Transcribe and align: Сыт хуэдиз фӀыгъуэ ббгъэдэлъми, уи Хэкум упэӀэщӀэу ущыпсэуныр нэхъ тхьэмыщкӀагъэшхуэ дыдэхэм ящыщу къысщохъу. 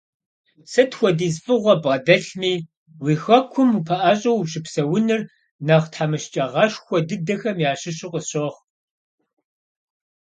Сыт 0.71 0.91
хуэдиз 0.97 1.35
фӀыгъуэ 1.43 1.73
ббгъэдэлъми, 1.77 2.53
уи 3.03 3.13
Хэкум 3.23 3.69
упэӀэщӀэу 3.79 4.39
ущыпсэуныр 4.41 5.21
нэхъ 5.65 5.87
тхьэмыщкӀагъэшхуэ 5.91 6.97
дыдэхэм 7.07 7.57
ящыщу 7.71 8.09
къысщохъу. 8.13 8.63